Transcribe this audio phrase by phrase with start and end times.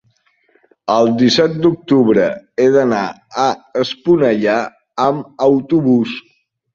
[0.93, 2.23] el disset d'octubre
[2.63, 3.01] he d'anar
[3.43, 3.45] a
[3.81, 4.55] Esponellà
[5.05, 6.15] amb autobús.